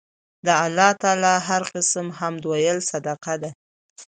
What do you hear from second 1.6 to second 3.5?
قِسم حمد ويل صدقه ده